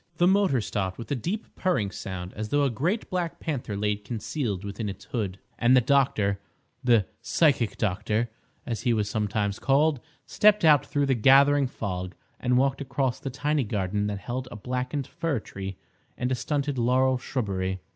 The 0.17 0.25
motor 0.25 0.61
stopped 0.61 0.97
with 0.97 1.11
a 1.11 1.15
deep 1.15 1.45
purring 1.55 1.91
sound, 1.91 2.33
as 2.33 2.49
though 2.49 2.63
a 2.63 2.71
great 2.71 3.07
black 3.11 3.39
panther 3.39 3.77
lay 3.77 3.95
concealed 3.97 4.63
within 4.65 4.89
its 4.89 5.05
hood, 5.05 5.37
and 5.59 5.77
the 5.77 5.79
doctor—the 5.79 7.05
"psychic 7.21 7.77
doctor," 7.77 8.27
as 8.65 8.81
he 8.81 8.93
was 8.95 9.07
sometimes 9.07 9.59
called—stepped 9.59 10.65
out 10.65 10.83
through 10.87 11.05
the 11.05 11.13
gathering 11.13 11.67
fog, 11.67 12.15
and 12.39 12.57
walked 12.57 12.81
across 12.81 13.19
the 13.19 13.29
tiny 13.29 13.63
garden 13.63 14.07
that 14.07 14.17
held 14.17 14.47
a 14.49 14.55
blackened 14.55 15.05
fir 15.05 15.39
tree 15.39 15.77
and 16.17 16.31
a 16.31 16.33
stunted 16.33 16.79
laurel 16.79 17.19
shrubbery. 17.19 17.79